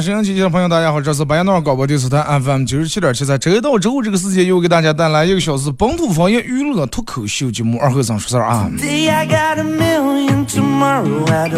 [0.00, 8.70] 沈阳机前的朋友，大家好，这是白彦淖尔广播电视台 FM 九十七点七，在周一到周五这个时间，又给大家带来一个小时本土方言娱乐脱口秀节目《二后生说事儿》啊。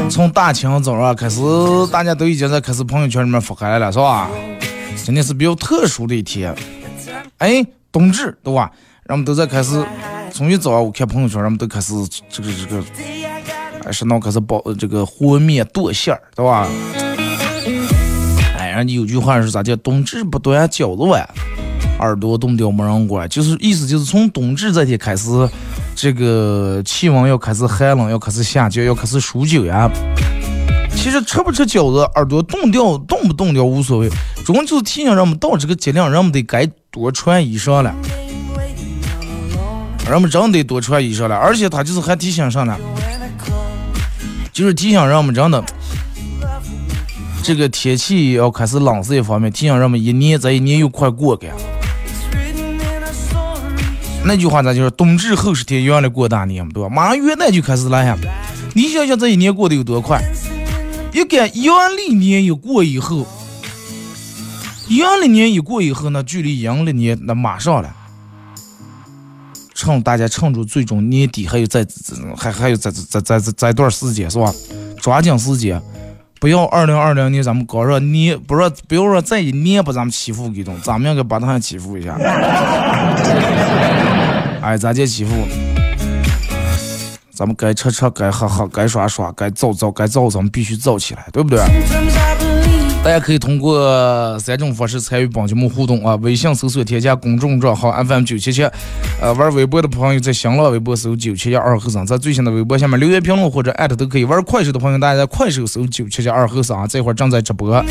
[0.08, 1.40] 从大清早上开始，
[1.92, 4.30] 大家都已经在开始朋友圈里面发开来了，是吧？
[4.96, 6.54] 今天是比较特殊的一天，
[7.38, 8.70] 哎，冬至，对吧？
[9.04, 9.84] 人们都在开始，
[10.32, 11.92] 从一早上我看朋友圈，人们都开始
[12.30, 12.82] 这个这个，
[13.84, 16.66] 哎，是闹开始包这个和面剁馅儿，对吧？
[18.74, 19.74] 人家，有句话是咋叫？
[19.76, 21.28] 冬至不端饺子碗，
[21.98, 23.28] 耳朵冻掉没人管。
[23.28, 25.28] 就是意思就是从冬至这天开始，
[25.94, 29.90] 这个气温要开始寒冷，要开始下降，要开始数九呀。
[30.94, 34.10] 其实吃不吃饺子，耳朵冻掉冻不冻掉无所谓，
[34.44, 37.94] 主要就是提醒人们到这个节令，人们得该多穿衣裳了。
[40.10, 42.76] 人们真得多穿衣裳了，而且他就是还提醒上了，
[44.52, 45.64] 就是提醒人们真的。
[47.42, 51.50] 这个天气要开始冷是一方面，提醒人们一年再一年又快过去。
[54.24, 56.88] 那句话咱就是冬至后十天，原来过大年，对吧？
[56.90, 58.16] 马上元旦就开始了呀。
[58.74, 60.22] 你想想这一年过得有多快？
[61.12, 63.26] 一个阳历年一过以后，
[64.88, 67.96] 阳历年一过以后呢，距离阳历年那马上了。
[69.74, 71.86] 趁大家趁住最终年底还有在
[72.36, 74.54] 还还有在在在在在段时间是吧？
[75.00, 75.82] 抓紧时间。
[76.40, 82.16] 不要二零二零年咱们搞说你，不说不要说再一年把咱们欺负给动，咱们应该把他欺负一下。
[84.62, 85.34] 哎，咋接欺负？
[87.30, 91.60] 咱们该吃吃，该喝喝，该耍耍，该造造，该造咱们必须造起来，对不对？
[93.02, 98.62] 大家可以通过三种方式参与帮节目互动啊：微信搜索添加公众账号 FM 九七七，
[99.22, 104.24] 呃，玩微博的朋友在新浪微博搜九七七二后生，在最新的微博下面留言评论或者艾特都可以。
[104.24, 107.82] 玩快手的朋友，大家在快手搜九七七二后生啊，这会儿正在直播。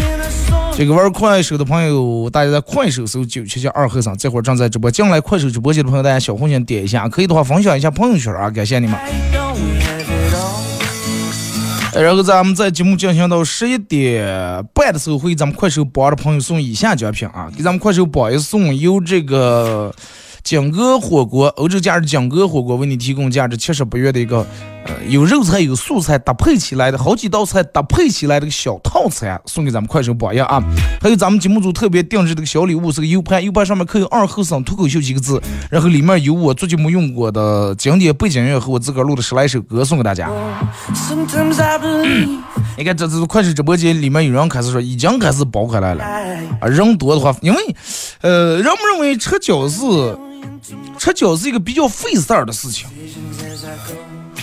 [0.78, 4.92] 这个玩快手的朋友，大家在快手搜九七七二后生，这会儿正在直播。
[4.92, 8.96] 进来快手直播间的朋友，大家小红心点一下，可以的话分享一下朋友圈啊，感谢你们。
[12.02, 14.26] 然后咱们在节目进行到十一点
[14.74, 19.94] 半的时候，会给咱们快手榜的朋友送以下奖品啊，给咱们快手榜一送由这个
[20.42, 24.48] 景哥火锅欧洲假日景哥火锅为你提供价值七十八元的一个
[24.90, 30.64] 呃有肉菜有素菜搭配起来的好几道菜搭配起来的个小套餐，送给咱们快手榜样啊。
[31.00, 40.30] 还有咱们节目组特别定制的个小礼物是个 U 盘，U 盘上面刻有二后生脱口秀几个字，然后里面有我做节目用过的经典背景音乐和我自个儿录的十来首歌送给大家。
[42.78, 46.04] 你看，这这快手直播间里面有人开始说已经开始爆开来了
[46.60, 46.68] 啊！
[46.68, 47.76] 人多的话，因为
[48.22, 50.18] 呃，人们认为吃饺子，
[50.98, 52.88] 吃饺子是一个比较费事儿的事情。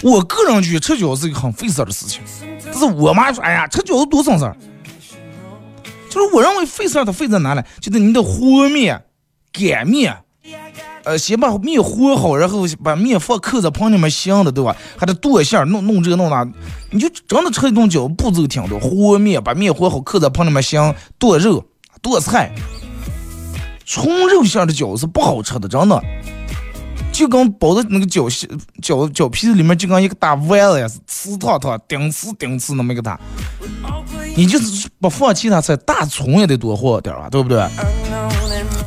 [0.02, 2.22] 我个人觉得吃饺子是一个很费事的事情。
[2.64, 4.56] 但是我妈说，哎呀，吃饺子多省事儿。
[6.10, 7.62] 就是我认为费事儿，它费在哪里？
[7.80, 9.02] 就是你的和面、
[9.52, 10.16] 擀面。
[11.04, 14.76] 呃，先把面和好，然后把面放扣在盆里面香的，对吧？
[14.96, 16.44] 还得剁馅，弄弄这弄那，
[16.90, 18.80] 你就真的吃一顿饺子步骤挺多。
[18.80, 21.64] 和面，把面和好，扣在盆里面香，剁肉、
[22.02, 22.52] 剁菜。
[23.84, 26.02] 纯肉馅的饺子不好吃的，真的，
[27.16, 28.48] 就跟包的那个饺馅、
[28.82, 33.18] 饺饺皮子里面就跟一个大丸子呀，是瓷烫烫、顶瓷顶瓷那么一个大。
[34.36, 37.66] 你就是不放其他菜，大葱也得多和点啊，对不对？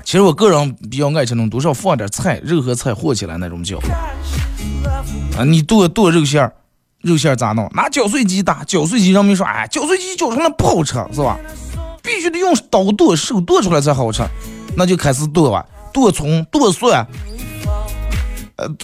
[0.05, 3.91] 其实我个人比较爱吃那种，多少放点菜，肉和菜和起来那种饺子。
[5.35, 6.53] 啊，你剁剁肉馅儿，
[7.01, 7.67] 肉馅儿咋弄？
[7.73, 11.39] 拿绞碎机打，绞碎机人们说，哎，绞碎机绞出来不好吃，是吧？
[12.03, 14.23] 必须得用刀剁，手剁出来才好吃。
[14.75, 17.05] 那就开始剁吧，剁葱，剁蒜，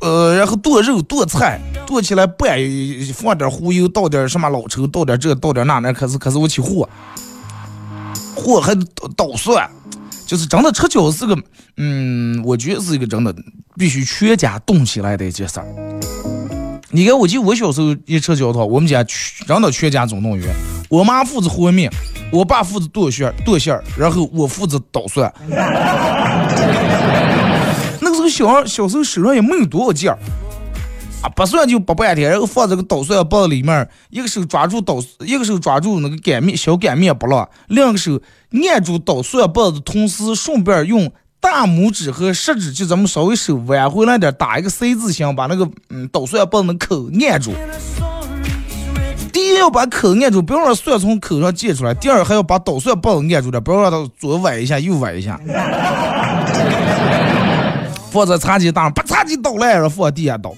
[0.01, 2.59] 呃，然后剁肉，剁菜，剁起来拌，
[3.13, 6.87] 放点胡油，倒点什么老抽，倒点这，倒点那，那可是可是我起和，
[8.35, 9.69] 和还捣捣蒜。
[10.25, 11.37] 就是真的吃饺子是个，
[11.77, 13.31] 嗯，我觉得是一个真的
[13.77, 15.65] 必须全家动起来的一件事儿。
[16.89, 20.55] 你看，我记得我小时候一吃饺子，我们家全真的全家总动员。
[20.89, 21.91] 我妈负责和面，
[22.31, 25.31] 我爸负责剁馅剁馅儿，然后我负责捣蒜。
[28.05, 30.17] 那个时候小小时候手上也没有多少劲儿。
[31.35, 38.21] 不算就不半天，然后放这个捣蒜棒里面，一个手抓住捣，一个手抓住那个擀面小擀面不落，另一个手
[38.71, 47.55] 按住捣蒜棒的同时，顺便用大拇指和食指就咱们稍微手弯回来点，打一个 C 字形，把那个嗯捣蒜棒的口按住。
[49.33, 55.39] 第一要把口按住，不要让蒜从口上溅出来；第二还要把捣蒜棒按住点，不要让它左崴一下右崴一下。
[58.15, 60.53] 放在茶几上，把茶几捣烂了，放地下捣。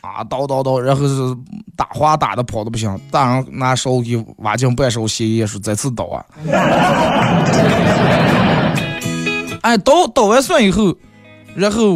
[0.00, 1.36] 啊，倒倒倒，然后是
[1.76, 6.24] 打花打的跑的不行，大人拿手给挖进半勺血液，说再次倒啊。
[9.60, 10.92] 哎，倒倒完蒜以后，
[11.54, 11.94] 然后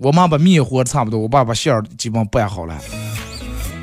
[0.00, 2.74] 我妈把面和差不多，我爸把馅儿基本拌好了。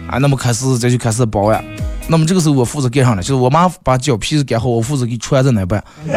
[0.10, 1.64] 啊，那么开始这就开始包呀。
[2.08, 5.84] 那么这个时候我负责盖上了，就是我妈把饺皮子盖好，我负责给穿在那拌。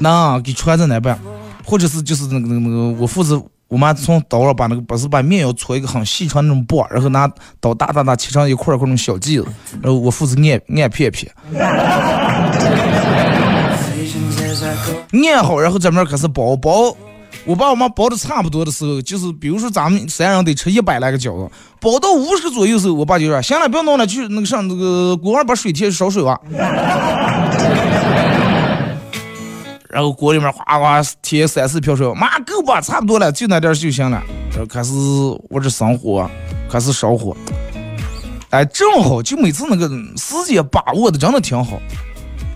[0.00, 1.16] 那给穿在那拌，
[1.64, 3.42] 或者是就是那个那个那个我负责。
[3.66, 7.28] 我妈从刀上把那个不是把面要搓一个很细长那种棒，然后拿
[7.58, 9.46] 刀大大大切成一块块那种小剂子，
[9.82, 11.32] 然后我负责按按片片，
[15.12, 16.94] 按好，然后这边开始包包。
[17.46, 21.50] 我爸我妈包的差不多的时候，就是比如说咱们三人得吃一百来个饺子，
[21.80, 26.38] 包到五十左右时候，我爸就说：“行了，不要弄了，去那个上那个锅上把水添烧水吧。”
[29.94, 34.20] 然后锅里面哗哗添三四瓢水，妈够吧，差不多了，就那点就行了。
[34.50, 34.92] 然后开始
[35.48, 36.28] 我这生火，
[36.68, 37.36] 开始烧火。
[38.50, 41.78] 哎，正好就每次那个时间把握的真的挺好，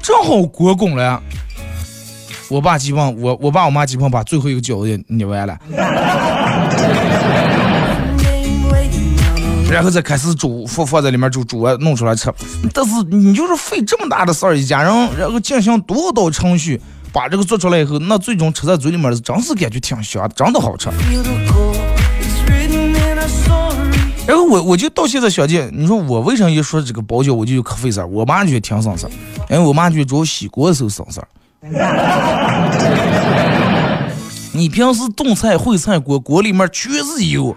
[0.02, 1.22] 正好锅拱了。
[2.48, 5.56] 我爸基本我我爸我妈基本把最后一个饺子捏完了，
[9.70, 12.32] 然后再开始煮，放放在里面煮，煮完弄出来吃。
[12.74, 16.80] 但是你就是费这么大的事儿，一家人，然后进行多道程序。
[17.18, 20.88] 把这个做出来以后，那最终吃在嘴里面是，真是感觉挺香，真的好吃。
[24.24, 28.06] 然后我我就到现在想见，你说我为什么一说这个包饺我就有可费事儿？
[28.06, 29.10] 我妈觉得挺省事儿，
[29.50, 31.26] 因为我妈觉得主要洗锅的时候省事儿。
[34.54, 37.56] 你平时炖菜烩菜锅锅里面全是油，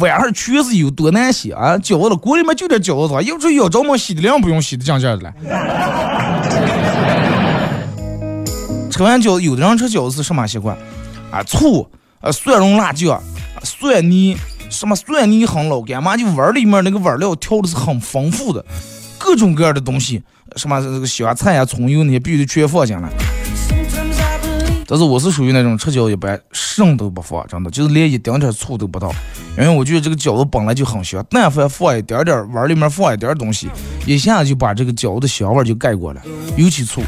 [0.00, 1.78] 碗上全是油，多难洗啊！
[1.78, 5.32] 饺子锅里面就点饺子汤，要不说要着么洗的量不用洗的讲价的了。
[8.96, 10.74] 吃完饺子，有的人吃饺子是什么习惯？
[11.30, 11.86] 啊，醋，
[12.18, 13.22] 啊，蒜蓉辣酱，
[13.62, 14.34] 蒜泥，
[14.70, 16.16] 什么蒜泥很老干嘛？
[16.16, 18.64] 就碗里面那个碗料调的是很丰富的，
[19.18, 20.22] 各种各样的东西，
[20.56, 23.10] 什么这个香菜啊、葱油那些必须全放进来。
[24.86, 29.12] 但是我是属于那种吃饺子一般什么都不放，真的就是连一丁点醋都不倒，
[29.58, 33.68] 因为我觉得这个饺子本来就很香，但凡放一点点碗里面放一点东西，
[34.06, 36.22] 一下就把这个饺子的香味就盖过了，
[36.56, 37.02] 尤其醋。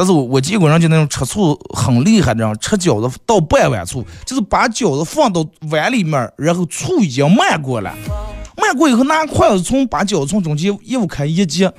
[0.00, 7.94] 但是我我见过人就那种吃醋很厉害的人，吃饺子倒半碗醋，就是把饺子放到碗里面，然后醋已经漫过了，
[8.56, 11.70] 漫过以后拿筷子从把饺子从中间一开一接，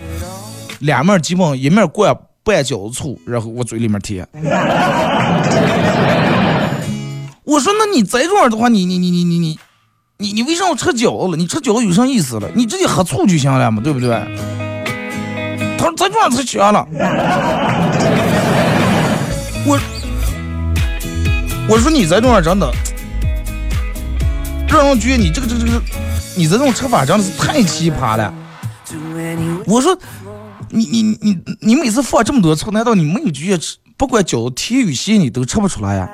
[0.82, 4.24] 两面基本一面灌半饺子醋，然后我嘴里面贴。
[7.44, 9.58] 我说那你再这样的话，你你你你你你
[10.20, 11.38] 你你为什么吃饺子了？
[11.38, 12.48] 你吃饺子有啥意思了？
[12.54, 14.24] 你直接喝醋就行了嘛，对不对？
[15.82, 16.88] 他说：“这种太香了。”
[19.66, 19.80] 我
[21.68, 22.72] 我说你这种真的
[24.68, 25.82] 让人觉得你这个这个这个，
[26.36, 28.32] 你这种吃法真的是太奇葩了。
[29.66, 29.98] 我说
[30.70, 36.08] 你你你你每次放这么多醋，难道你没有觉得吃不管饺子甜与咸你都吃不出来呀？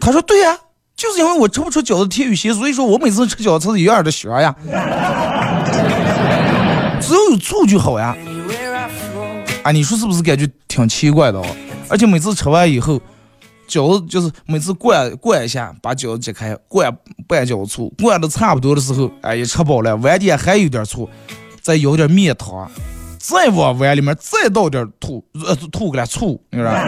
[0.00, 0.56] 他说：“对呀，
[0.96, 4.54] 就是因为我吃不出饺子甜与咸，所以说我每次吃饺子是一样的香呀。
[7.00, 8.16] 只要有醋就好呀。”
[9.66, 11.46] 啊，你说是不是感觉挺奇怪的哦？
[11.88, 13.00] 而且每次吃完以后，
[13.68, 16.96] 饺子就是每次灌灌一下，把饺子解开，灌
[17.26, 21.10] 半饺子醋，灌的差不多的时候，哎，也吃饱了，碗底还有点醋，
[21.60, 22.70] 再舀点面汤，
[23.18, 26.72] 再往碗里面再倒点吐呃吐个来醋，你知道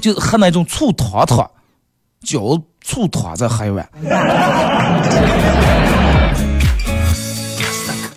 [0.00, 1.50] 就喝那种醋汤汤，
[2.24, 3.86] 饺子醋汤再喝一碗。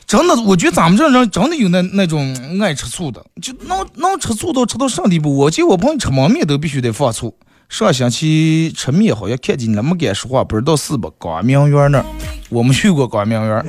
[0.07, 5.37] 真的，我觉得咱们这人真的有那那种爱吃醋的，就能能吃醋到吃到啥地步？
[5.37, 7.35] 我见我朋友吃焖面都必须得放醋。
[7.67, 11.09] 上星期吃面好像看见你了，没敢说话，不知道是不？
[11.09, 12.05] 光明园那儿，
[12.47, 13.65] 我们去过光明园。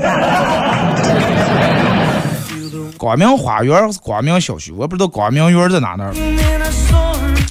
[2.97, 6.15] 光明花园是光明小学，我不知道光明园在哪那儿。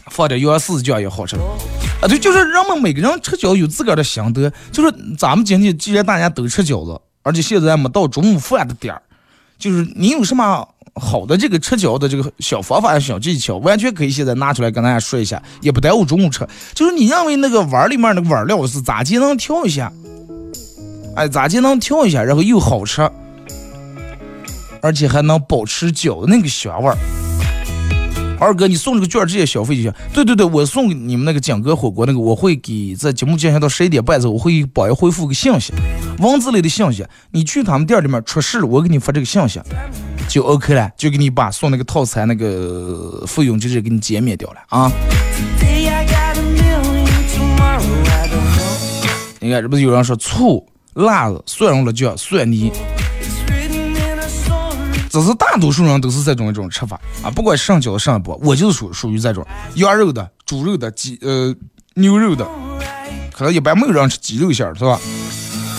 [0.10, 1.36] 放点杨柿酱也好吃。
[1.36, 4.50] 啊，对，就是人们每个人吃饺子有自个儿的心得。
[4.72, 6.98] 就是咱们今天既然大家都吃饺子，
[7.28, 9.02] 而且现在还没到中午饭的点儿，
[9.60, 10.66] 就是你有什么
[10.96, 16.48] 好的这个吃饺子这个小方法、小技巧，完全可以现在拿出来跟大家说一下，也不耽误中午吃。
[16.74, 19.92] 就是你认为那个碗里面那个碗料是咋既能调一下？
[21.18, 23.12] 哎，咋既能调一下，然后又好吃，
[24.82, 26.96] 而且还能保持饺子那个香味儿。
[28.40, 29.94] 二哥，你送这个券直接消费就行。
[30.14, 35.74] 对对对，我送你们那个蒋哥火锅那个，我会给在节目进行到十一点半之后，我会帮你回复个信息，
[36.20, 37.06] 文字类的信息。
[37.32, 39.60] 你去他们店里面出事，我给你发这个信息，
[40.30, 44.92] 就 OK 了，就给你把送那个套餐那个费用直接给你减免掉了啊。
[49.40, 52.72] 你看，这不是有人说醋、辣子、蒜蓉、辣椒、蒜泥。
[55.10, 59.46] 只是大多数人都是这种一种吃法啊，不管上饺子上不，我就是属属于这种
[59.76, 61.54] 羊肉的、猪肉的、鸡呃
[61.96, 62.46] 牛肉的，
[63.34, 65.00] 可能一般没有人吃鸡肉馅儿是吧？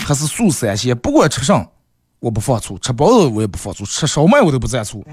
[0.04, 1.66] 还是素三鲜，不管吃上
[2.20, 5.04] 我不放醋，吃包子我也不放醋，吃烧麦我都不蘸醋。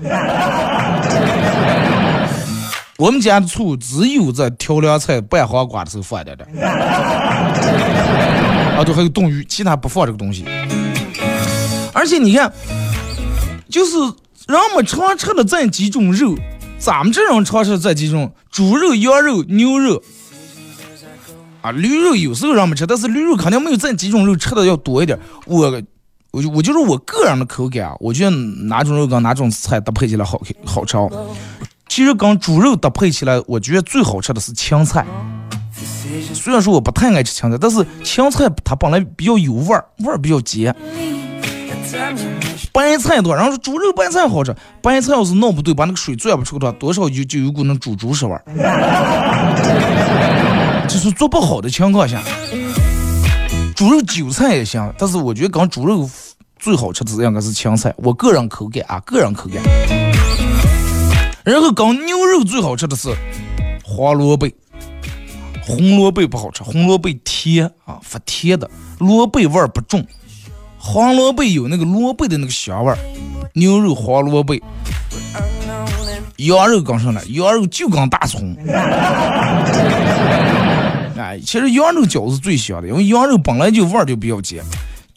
[2.97, 6.65] 我们家的醋只有在调凉菜拌黄瓜的时候放点点。
[6.65, 7.51] 啊，
[8.85, 10.45] 对，还有冻鱼，其他不放这个东西。
[11.93, 12.49] 而且你看。
[13.75, 13.97] 就是
[14.47, 16.33] 人们常吃的这几种肉，
[16.79, 20.01] 咱们这种常吃这几种猪肉、羊肉、牛肉
[21.61, 25.19] 啊，驴肉有时候人们吃，但是驴肉肯定没有这几种肉吃的要多一点。
[25.45, 25.83] 我，
[26.31, 30.95] 我就我就是我个人的口感啊，我觉得哪种肉跟哪种菜搭配起来好好吃。
[31.89, 35.05] 其实跟猪肉搭配起来，我觉得最好吃的是青菜。
[36.33, 40.73] 虽然说我不太爱吃青菜，但是青菜它本来比较有味儿，味儿比较结。
[42.71, 44.55] 白菜多，然后说猪肉白菜好吃。
[44.81, 48.43] 白菜要是弄不对，把那个水攥不出的话，多少就就有股那猪猪屎味儿。
[50.87, 52.21] 就是做不好的情况下，
[53.75, 56.09] 猪肉韭菜也行，但是我觉得跟猪肉
[56.59, 59.63] 最好吃的应该是青菜，我个人口感啊，个人口感。
[61.43, 63.09] 然后跟牛肉最好吃的是
[63.83, 64.51] 黄萝卜，
[65.61, 68.69] 红萝卜不好吃，红萝卜甜啊，发甜的，
[68.99, 70.05] 萝卜味儿不重。
[70.87, 72.97] 黄萝卜有那个萝卜的那个香味儿，
[73.53, 74.53] 牛肉黄萝卜，
[76.37, 78.55] 羊肉刚上来，羊肉就刚大葱。
[81.17, 84.61] 哎，其实羊肉饺子最香的，因为羊肉本来就味儿就比较结，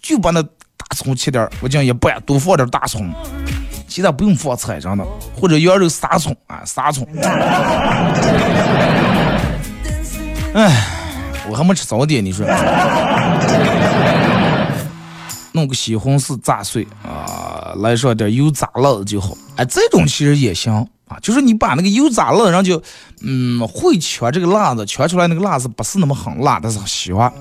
[0.00, 0.48] 就把那大
[0.96, 3.12] 葱切点，我讲一半，多放点大葱，
[3.86, 5.04] 其他不用放菜，真的，
[5.38, 7.06] 或者羊肉撒葱啊，撒葱。
[10.54, 10.86] 哎，
[11.50, 12.46] 我还没吃早点，你说。
[15.58, 19.36] 弄个西红柿炸碎啊，来上点油炸辣子就好。
[19.56, 20.72] 哎，这种其实也行
[21.08, 22.80] 啊，就是你把那个油炸了，然后就
[23.22, 27.32] 嗯会切这个辣子，切出来那个辣子不是那么很辣，但是很香。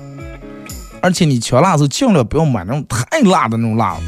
[1.00, 4.00] 而且你切辣子尽量不要买那种太辣的那种辣子。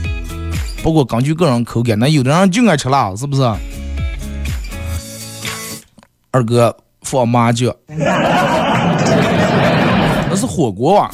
[0.83, 3.43] 不过根据个人口感，那有的人就爱吃辣，是不是？
[6.33, 7.73] 二哥放麻酱，
[10.29, 11.11] 那是火锅啊。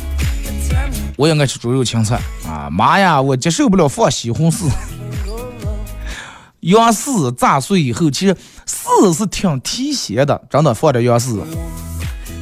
[1.16, 2.20] 我也爱吃猪肉青菜
[2.70, 4.68] 妈呀，我接受不了放西红柿。
[6.60, 8.34] 羊柿炸碎以后，其实
[8.66, 11.40] 柿是挺提鲜的，真的放点羊柿。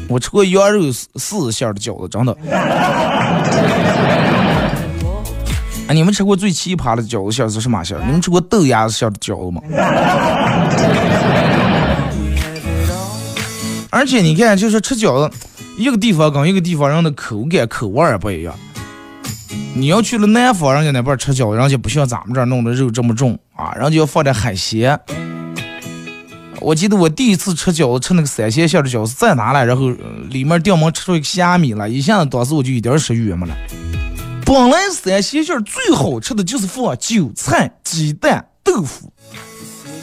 [0.09, 0.85] 我吃过羊肉
[1.17, 2.37] 柿馅的饺子，真的。
[5.87, 7.99] 啊，你们吃过最奇葩的饺子馅是什么馅？
[8.07, 9.61] 你们吃过豆芽馅的饺子吗？
[13.91, 15.31] 而且你看，就是吃饺子。
[15.77, 18.55] 一个地方跟一个地方人的口感口味也不一样。
[19.77, 24.99] 你要去了南方，人家那边吃饺子，人家不像咱们这儿弄的肉这么重啊，人家要放点海鲜。
[26.61, 29.91] 我记得我第一次吃饺子，吃那个三鲜馅的饺子，在哪来，然后
[30.31, 33.55] 里面掉门吃出一个虾米了，一下子当时我就一点食欲也没了。
[34.47, 39.13] 本来三鲜馅最好吃的就是放韭菜、鸡蛋、豆腐，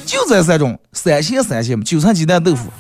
[0.05, 2.71] 就这三种三鲜三鲜嘛，韭菜、鸡蛋、豆腐。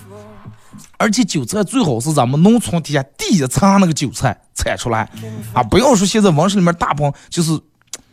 [1.01, 5.09] 而且韭菜最好是咱们农村底下第一茬那个韭菜采出来
[5.51, 5.63] 啊！
[5.63, 7.59] 不要说现在温室里面大棚就是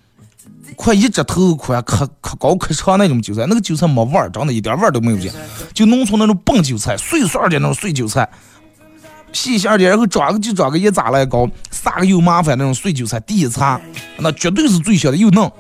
[0.75, 5.31] 快一指头宽、可可高可长那种韭菜，那个韭菜没味儿，长得一点味儿都没有见。
[5.75, 8.27] 就农村那种笨韭菜，碎碎的那种碎韭菜，
[9.33, 13.79] 细馅的，然后长个就长个一咋来高，撒个又麻烦那种碎韭菜，第一茬
[14.19, 15.51] 那绝对是最小的，又嫩。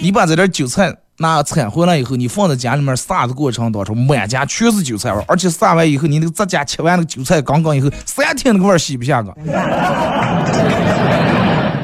[0.00, 0.92] 你把这点韭菜。
[1.18, 9.34] 那铲回来以后，你放在家里面撒的过程当中，满家全是韭菜味儿，而且撒完以后，你那个自家切完那个韭菜刚刚以后，三天那个味儿洗不下个。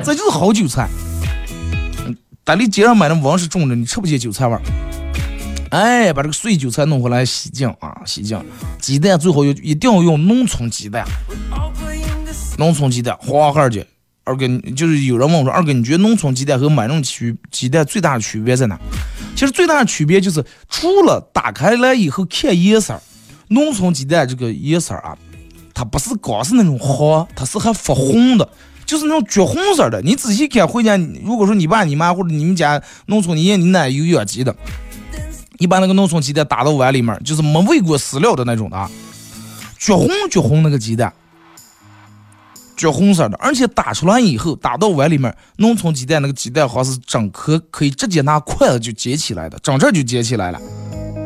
[0.05, 0.87] 这就是好韭菜。
[2.45, 4.61] 大理街上买的王是种的，你吃不起韭菜味儿。
[5.71, 8.39] 哎，把这个碎韭菜弄回来洗净啊，洗净。
[8.79, 11.07] 鸡蛋最好要一定要用农村鸡蛋，
[12.59, 13.87] 农村鸡蛋黄孩儿的。
[14.25, 18.79] 二哥，就是有人问我说，二哥，你觉得农村鸡蛋和买那种区鸡蛋最大的区别在哪？
[19.35, 23.01] 其实最大的区别就是，除了打开来以后看颜色，
[23.49, 25.19] 农村鸡蛋这个颜色啊，
[25.75, 28.49] 它不是光是那种黄，它是还发红的，
[28.87, 30.01] 就是那种橘红色的。
[30.03, 34.55] 你仔细看，回家如果说你爸、你妈或者你们家农村你爷你奶有养鸡的，
[35.59, 38.89] 你把那个农村鸡蛋打到碗里面，就是没喂过饲料的那种的，
[39.79, 41.13] 橘红橘红那个鸡蛋。
[42.83, 50.61] 橘红色的，而且打出来以后，打到碗里面，农村鸡蛋那个鸡蛋黄是整颗可以直接拿筷子就接起来的，整这就接起来了。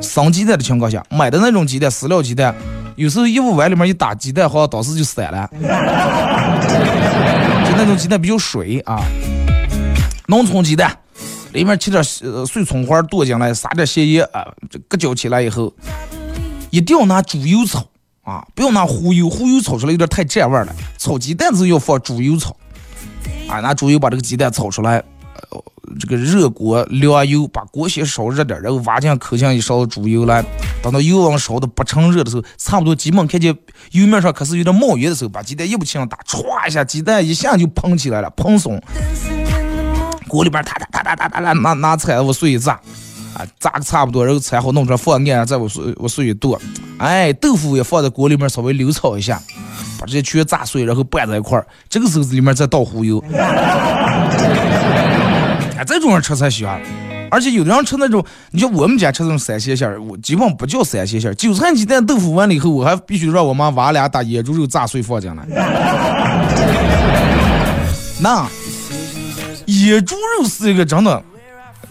[0.02, 2.54] 生鸡蛋的情况下，买的那种鸡蛋，饲料鸡蛋，
[2.96, 5.48] 有时候一往碗里面一打，鸡蛋黄当时就散了。
[7.64, 9.02] 就那种鸡蛋比较水啊，
[10.26, 10.94] 农村鸡蛋
[11.54, 15.72] 里面切点碎葱花剁进来，撒点咸盐啊，这搁搅起来以后，
[16.68, 17.82] 一定要拿猪油炒。
[18.26, 20.74] 啊，不要拿糊油，糊油炒出来有点太占味了。
[20.98, 22.56] 炒鸡蛋子要放猪油炒，
[23.46, 25.00] 啊，拿猪油把这个鸡蛋炒出来，
[26.00, 30.44] 这个热锅凉油，把锅先烧热点，然后挖进口进一勺猪油来，
[30.82, 33.56] 等到油温烧的不成热的时候，差不多基本看见
[33.92, 38.82] 油面上开始有点冒烟的时候，把鸡蛋一不轻打，歘一下，鸡蛋一下就蓬起来了，蓬松。
[40.26, 42.80] 锅里边哒哒哒哒哒哒哒，拿拿菜我水一炸。
[43.36, 46.58] 啊，炸个差不多，然后才好弄出来，放盐，再往水往水一剁，
[46.96, 49.38] 哎，豆腐也放在锅里面稍微溜炒一下，
[50.00, 51.66] 把这些全炸碎，然后拌在一块儿。
[51.90, 53.22] 这个时候里面再倒胡油，
[55.76, 56.80] 哎，这种人吃才香。
[57.28, 61.34] 而且有的人吃那种，你像我们家吃那种三鲜馅儿，我基本不叫三鲜馅儿。
[61.34, 65.44] 韭菜鸡蛋豆腐完了以后，我还必须让我妈挖俩打野猪肉炸碎放进来。
[68.22, 68.48] 那
[69.66, 71.22] 野猪肉是一个真的。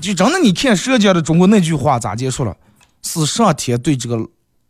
[0.01, 2.55] 就真的，你看《舌尖的中国》那句话咋结束了？
[3.01, 4.17] 是上天对这个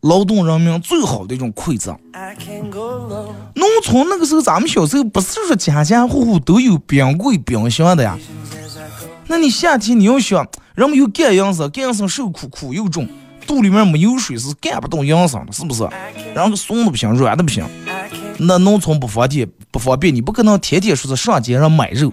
[0.02, 1.96] 劳动人民最好的一种馈赠。
[3.54, 8.18] 农村那个时候，咱们小时候不是说家家户户都有冰柜、冰箱的呀？
[9.26, 13.08] 那你夏天你要想，人们又干营生，干营生受苦，苦又重，
[13.46, 15.88] 肚里面没有水是干不动营生的，是不是？
[16.34, 17.66] 然后松的不行，软的不行。
[18.38, 22.12] 那农村不方便，不方便，你不可能天天说是上街上买肉。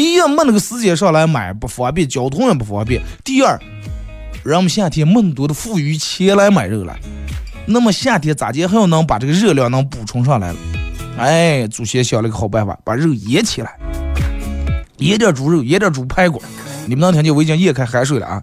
[0.00, 3.02] 第一，没那个时间上来买不方便，交通也不方便。
[3.22, 3.60] 第二，
[4.42, 6.96] 人们夏天没那么多的富裕钱来买肉了。
[7.66, 10.56] 那么夏天咋地还要能把这个热量能补充上来了？
[11.18, 13.76] 哎，祖先想了个好办法，把肉腌起来，
[15.00, 16.42] 腌点猪肉，腌点猪排骨。
[16.86, 18.42] 你们能听见我已经咽开海水了啊？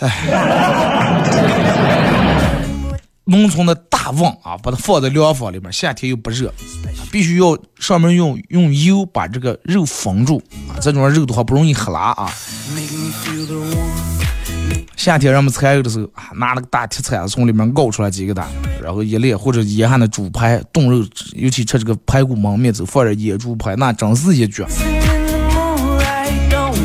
[0.00, 0.12] 哎。
[3.28, 6.52] 农村的大瓮啊，把它放在凉房里面，夏天又不热，
[7.10, 12.32] 必须要上面用用油把这个肉封住啊，这种肉的话不容易黑拉啊。
[14.96, 18.46] 夏天人们采肉的时候啊，拿那个大铁铲子从里面熬出来几个蛋，
[18.80, 24.64] 然后一列或者腌下的猪排冻肉，尤其吃这个排骨焖面，就放点野猪排，那真是一绝。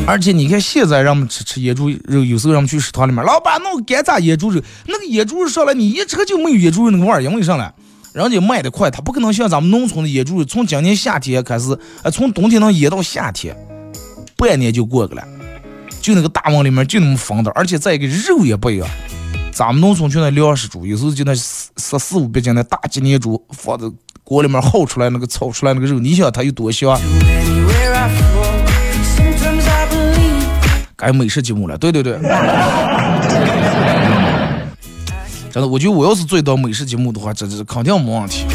[0.04, 7.72] 而且你看，现在人们吃吃野猪肉，有时候人们去食堂里面，老板弄干炸野猪肉，那个野猪肉上来，你一吃就没有野猪肉那个味儿，因为啥呢？
[8.12, 13.56] 人家卖的快，他不可能像咱们农村的野猪肉，从今年夏天开始，呃，从冬天能腌到夏天，
[14.36, 15.26] 半年就过去了。
[16.00, 18.88] 就那个大瓮里面就那么放的，而且再一个肉也不一样。
[19.52, 23.86] 咱们农村就那粮食猪，有时候就那十四五百斤的大吉年猪，放在
[24.24, 27.00] 锅里面耗出来那个炒出来那个肉，你想它有多香？
[31.02, 32.12] 哎美食节目了，对对对，
[35.50, 38.46] 真的，我觉得我要是做一道美食节目的话，这这肯定没问题。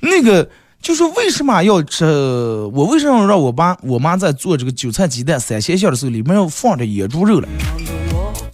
[0.00, 0.48] 那个
[0.80, 2.04] 就是为什么要吃？
[2.72, 7.48] 我为什么让我爸我妈在做这个韭菜鸡蛋三鲜馅的时候，里面要放着野猪肉了？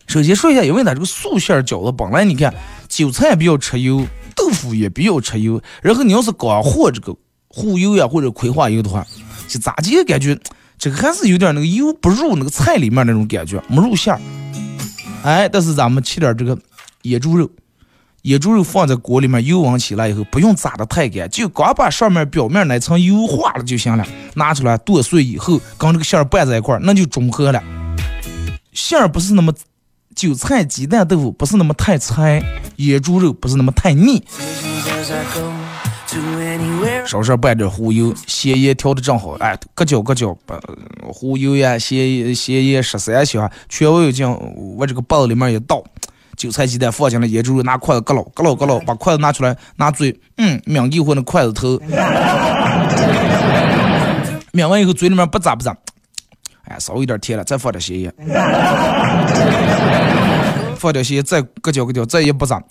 [0.07, 2.55] 首先说一下，因为它这个素馅饺子本来你看
[2.89, 7.15] 韭菜比较吃油，豆腐也比较吃油，然后你要是光和这个
[7.49, 9.07] 糊油呀或者葵花油的话，
[9.47, 10.35] 就咋地感觉？
[10.83, 14.21] 这个还是有点那个油不入那个菜里面那种感觉，没入馅儿。
[15.23, 16.59] 哎，但是咱们切点这个
[17.03, 17.49] 野猪肉，
[18.23, 24.05] 野猪肉放在锅里面，油温起来以后，不用炸的太干，就刚把上面表面那层油化了就行了。
[24.35, 27.63] 拿出来剁碎以后，跟这个馅儿拌在一块儿，那就中和了。
[28.73, 29.55] 馅儿不是那么
[30.17, 32.43] 韭菜鸡蛋豆腐不是那么太柴，
[32.75, 34.25] 野猪肉不是那么太腻。
[37.07, 40.59] 稍稍拌点胡油，咸盐调的正好，哎，搁搅搁搅，把
[41.13, 44.27] 胡油呀、咸咸盐十三香，全部进
[44.77, 45.83] 往这个包子里面一倒，
[46.37, 51.79] 韭菜鸡蛋放进来，野猪肉拿筷子搁捞搁捞搁捞，把筷子拿出来，拿嘴，嗯，抿一会那筷子头，
[54.53, 55.77] 抿完以后嘴里面不咋不咋，
[56.65, 58.13] 哎，稍微有点甜了，再放点咸盐，
[60.77, 62.63] 放点咸盐，再搁搅搁搅，再也不咋，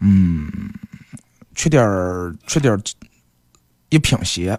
[0.00, 0.50] 嗯，
[1.60, 2.80] 缺点儿缺点儿
[3.90, 4.58] 一品鞋。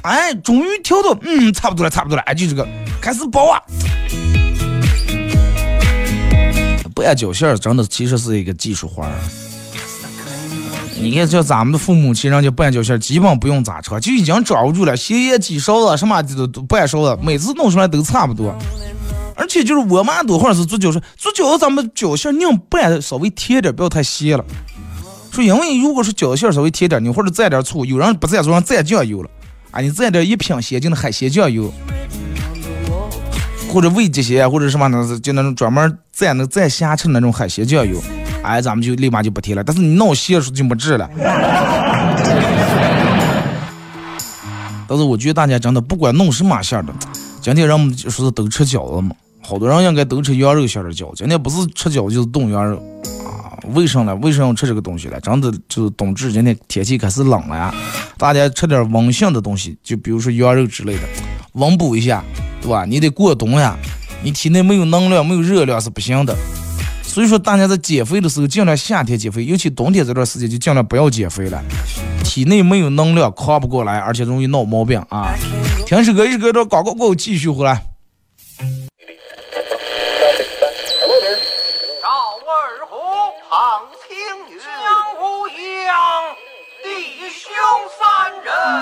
[0.00, 2.66] 哎，终于调到，嗯，差不多了，差不多了，哎，就这个，
[3.02, 3.60] 开始包啊。
[6.94, 9.10] 拌饺馅儿真的其实是一个技术活儿。
[10.98, 18.56] 你看，像咱们的父母，其实人家拌饺馅儿基本不用咋扯，就已经抓不住了，鞋也几勺子，什么的都都拌熟了，每次弄出来都差不多。
[19.38, 24.44] 而且就是我妈多会儿是做饺子，做饺子咱们饺馅儿宁拌稍微甜点儿，不要太咸了。
[25.30, 29.30] 说因为如果是饺子馅儿稍微甜点儿，你或者蘸点醋，有人不蘸醋，让蘸酱油了。
[29.70, 31.72] 啊，你蘸点一瓶鲜净的海鲜酱油，
[33.72, 38.02] 或者味极鲜，或者什么的，就那种专门蘸那蘸虾吃那种海鲜酱油，
[38.42, 39.62] 哎，咱们就立马就不提了。
[39.62, 41.08] 但是你闹咸了就没治了。
[44.88, 46.92] 但是我觉得大家真的不管弄什么馅儿的，
[47.42, 49.14] 今天人们说是都吃饺子嘛，
[49.48, 51.14] 好多人应该都吃羊肉馅的饺子。
[51.20, 52.76] 今天不是吃饺子就是冻羊肉
[53.24, 53.56] 啊。
[53.72, 54.14] 为什么呢？
[54.16, 55.18] 为什么要吃这个东西呢？
[55.22, 57.74] 真的就是冬至，今天天气开始冷了呀，
[58.18, 61.00] 大家吃点温性的东西，就比如说羊肉之类的，
[61.52, 62.22] 温补一下，
[62.60, 62.84] 对吧？
[62.84, 63.74] 你得过冬呀，
[64.22, 66.36] 你体内没有能量、没有热量是不行的。
[67.02, 71.58] 所以说，大家在减肥的时候，尽量夏天减肥，尤其冬天这段时间就尽量不要减肥了，
[72.22, 75.32] 体内没有能量，扛不过来，而且容易闹毛病啊。
[75.86, 77.82] 听首歌，一首歌，这广告过后继续回来。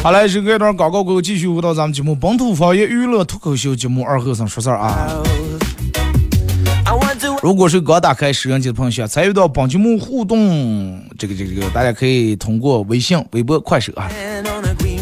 [0.00, 5.22] 好嘞，是这段广告过后，继续回到咱们节目《本土方言娱乐脱口秀》节目二和尚说事儿啊。
[7.42, 14.08] 如果是刚打开收音机的朋友，想参与到本节目互动，这个这个这个，大家可以通过微信、微博、快手啊。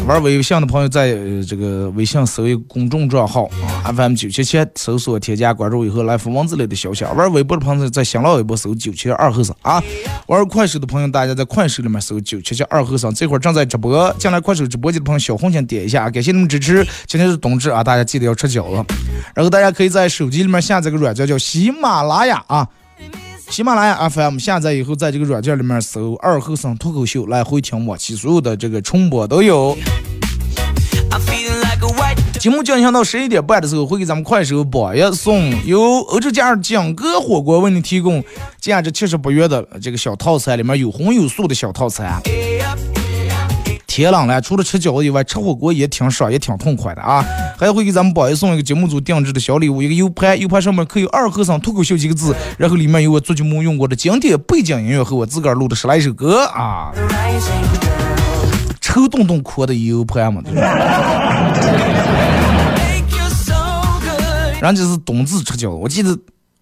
[0.07, 1.13] 玩微信的朋友在
[1.45, 3.43] 这个微信搜一个公众账号
[3.83, 7.03] 啊，FM 九七七，搜索添加关注以后来发文字类的消息。
[7.03, 9.83] 玩微博的朋友在新浪微博搜九七二和尚啊。
[10.27, 14.15] 玩快手的朋友，大家在快手里面搜九七七二和尚，这会儿正在直播。
[14.17, 16.87] 进来快手直播间的朋友，小红心点一下，感谢你们支持。
[17.05, 18.93] 今天是冬至啊，大家记得要吃饺子。
[19.35, 22.65] 然后大家可以在手机里面下载个软件叫喜马拉雅啊。
[23.49, 29.75] 喜马拉雅 FM 下载以后，在这个软件里面搜“二后生脱口秀”来回听我其所有的这个重播都有。
[32.39, 38.23] 节目进行到十一点半的时候，会给咱们快手榜一送由欧洲家蒋哥火锅为你提供
[38.59, 42.21] 价值七十八元的这个小套餐，里面有荤有素的小套餐。
[44.03, 47.25] 天冷了，除了吃饺子以外，吃火锅也挺爽，也挺痛快的啊！
[47.57, 56.91] 还会给咱们宝爷送一个节目组定制的小礼物，一个 U 盘，U 盘上面刻有“二和尚脱口秀”几个字，然后里面有我做节目用过的经典背景音乐和我自个儿录的十来首歌啊！
[58.79, 60.43] 抽动动哭的 U 盘嘛，
[64.61, 66.15] 人家是冬至吃饺子，我记得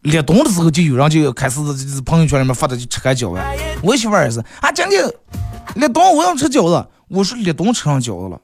[0.04, 1.60] 立冬的时候就有人就开始
[2.06, 3.42] 朋友圈里面发的就吃开饺子，
[3.82, 5.04] 我媳妇儿也是啊，今天
[5.76, 6.88] 立冬我要吃饺子。
[7.08, 8.40] 我说立冬吃上饺子了，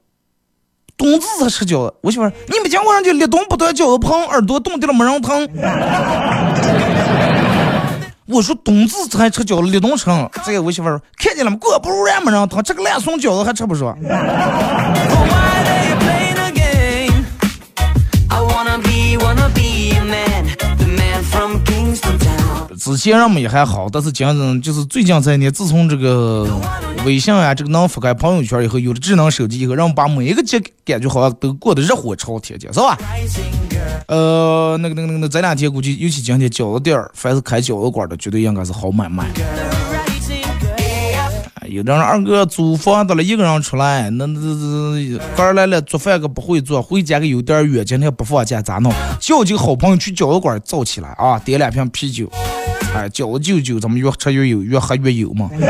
[0.95, 1.93] 冬至才吃饺子。
[2.01, 5.47] 我媳妇儿，你没见过人家立冬不端饺子碰耳朵冻掉了没人疼。
[8.27, 10.05] 我说冬至才吃饺子，立冬吃。
[10.45, 11.57] 这个我媳妇儿看见了吗？
[11.59, 13.97] 锅不如人没人疼，这个烂怂饺子还吃不上。
[22.81, 26.47] 之前人们也还好，但是今日就是最近这一年，自从这个
[27.05, 32.97] 微信啊，这个能覆盖朋友圈以后，有了智能手机以后，让我们把每一个节感觉好像都过得热火朝天的，是吧？
[34.07, 39.29] 呃，那个那个那个，这两天估计，尤其今天饺子店儿，凡是开饺子馆的，绝对应该是好买卖。
[41.71, 48.91] 有的人二哥租房子了一个人出来，那那那哥儿来了做饭个不会做，回家个有点远，今天不放假咋弄？
[49.21, 52.29] 叫几个好朋友去饺子馆造起来啊，点两瓶啤酒，
[52.93, 55.49] 哎，饺子就酒，咱们越吃越有，越喝越有嘛。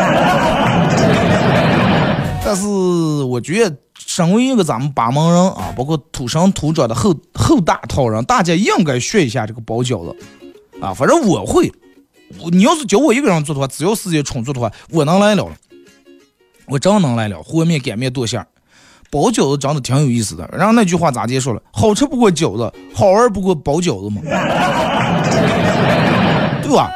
[2.43, 10.15] 但是我觉得，身为一个咱们巴门人啊，包括土生土长的后后大套人，大家应该学一下这个包饺子
[10.81, 10.91] 啊。
[10.91, 11.71] 反正我会，
[12.51, 15.47] 你要是叫我一个人做的话，只要时间充足的话，我能来了。
[16.67, 18.45] 我真能来了，和面、擀面、剁馅，
[19.09, 20.49] 包饺子真的挺有意思的。
[20.53, 21.61] 然后那句话咋结束了？
[21.71, 24.21] 好吃不过饺子，好玩不过包饺子嘛，
[26.63, 26.91] 对吧？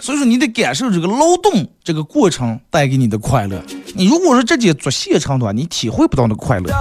[0.00, 3.62] 所以说你得感受这个劳动这个过程带给你的快乐。
[3.94, 6.74] 你如果说直接做现成的话，你体会不到那快乐。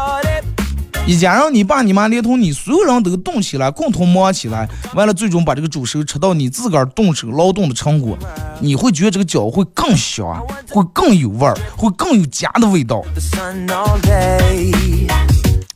[1.12, 8.18] 一家人，你爸你妈连同你所有人都动起来，共同忙起来，完了最终把这个主食吃到你自个儿动手劳动的成果，
[8.62, 10.26] 你会觉得这个脚会更香，
[10.70, 13.04] 会更有味儿，会更有家的味道。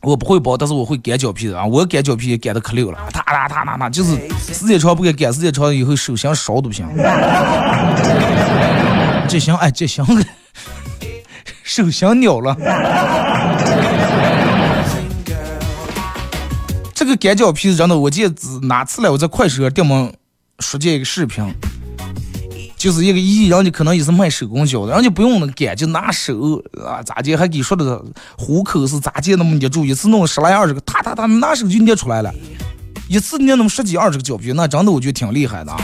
[0.00, 1.66] 我不会包，但是我会擀饺皮啊！
[1.66, 4.16] 我擀饺皮也擀的可溜了，哒哒哒哒哒，就是
[4.54, 6.88] 时间长不给擀，时间长以后手心烧都不行。
[9.28, 10.02] 这行哎，这行，
[11.62, 12.56] 手心鸟了。
[16.96, 20.10] 这个擀饺皮子真的，我记得哪次来我在快手上电门
[20.60, 21.44] 刷见一个视频，
[22.74, 28.02] 就是一个姨，人家可能也是卖手工饺子，人家不用那擀，就拿手啊，咋的还给说的
[28.38, 32.32] 虎口是咋的那么捏住，一次弄十来二十个，哒哒哒，拿手就捏出来了，
[33.10, 35.76] 一次捏那么十几二十个饺皮，那真的我觉得挺厉害的。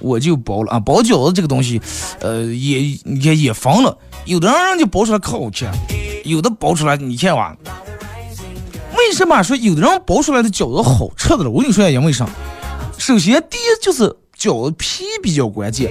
[0.00, 1.82] 我就包了啊，包饺子这个东西，
[2.20, 2.82] 呃，也
[3.20, 5.68] 也也分了，有的人人家包出来可好吃。
[6.26, 7.56] 有的包出来，你看哇，
[8.96, 11.50] 为什么说有的人包出来的饺子好吃的了？
[11.50, 12.28] 我跟你说一下，因为啥？
[12.98, 15.90] 首先，第一就是饺子皮比较关键。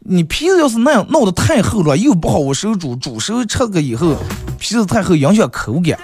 [0.00, 4.16] 你皮子要是那样弄得太厚了，又不好我手煮，煮熟吃个以后，
[4.58, 5.98] 皮子太厚影响口感。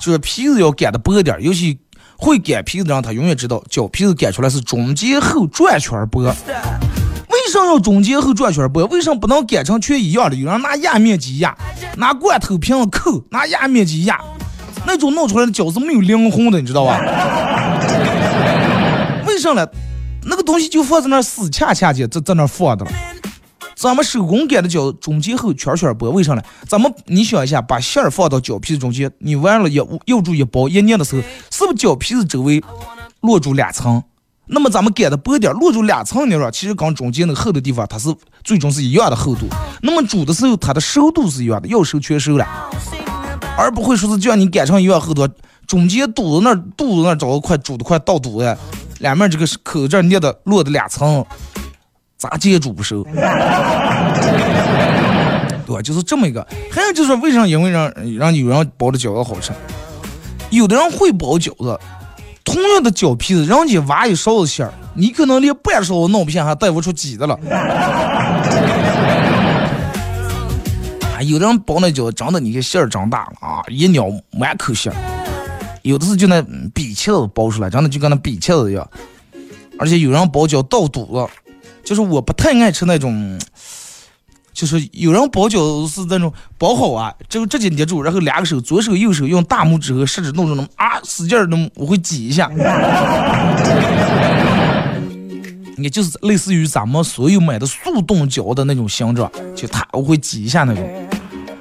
[0.00, 1.76] 就是皮子要擀的薄点，尤其
[2.16, 6.32] 会擀皮子的人，他永远知道饺皮子擀出来是中间厚，转圈薄。
[7.46, 8.84] 为什么要中间厚转圈儿薄？
[8.86, 10.36] 为什么不能擀成全一样的？
[10.36, 11.56] 有人拿压面机压，
[11.96, 14.20] 拿罐头瓶扣，拿压面机压，
[14.84, 17.00] 那种弄出来的饺子没有灵魂的，你知道吧？
[19.26, 19.66] 为什么？
[20.24, 22.90] 那个东西就放在那死恰恰的在在那放的了。
[23.74, 26.42] 咱们手工擀的饺子中间厚，圈圈薄，为啥呢？
[26.66, 32.62] 咱们你想一下，把馅儿放到饺皮子中间，你完了要又住一包一捏的时候，是不是饺皮子周围
[33.20, 34.02] 落住两层？
[34.50, 38.08] 那么咱们擀的薄点，落住两层那其实跟中间那个厚的地方，它是
[38.42, 39.46] 最终是一样的厚度。
[39.82, 42.46] 那么煮的时候，它的熟度是一样的，要熟全熟了，
[43.58, 45.28] 而不会说是叫你擀成一样厚度，
[45.66, 48.56] 中间肚子那肚子那找个快煮的快到肚子，
[49.00, 51.22] 两面这个口这捏的落的两层，
[52.16, 53.04] 咋煎煮不熟？
[55.66, 55.82] 对吧？
[55.82, 56.46] 就是这么一个。
[56.72, 57.46] 还有就是为啥？
[57.46, 59.52] 因为让让有人包的饺子好吃，
[60.48, 61.78] 有的人会包饺子。
[62.48, 67.38] 同样的饺皮子，人家挖一勺子馅儿，你可能连半勺子弄不下，还带不出几的了。
[71.14, 74.96] 啊，有的人包那饺子，真的你看馅儿长大了啊，一咬满口馅儿。
[75.82, 78.88] 有的是就那比切子包出来，长得就跟那比切子一样。
[79.78, 81.28] 而且有人包饺倒肚子，
[81.84, 83.38] 就是我不太爱吃那种。
[84.58, 92.50] 就是有人包饺子是那种包好啊，就直接捏住，然后两个手，左手右手用大拇指和食指弄成那么啊，使劲儿弄，我会挤一下。
[95.78, 101.08] 你就是类似于咱们所有买的速冻饺的那种形状，就它我会挤一下那种。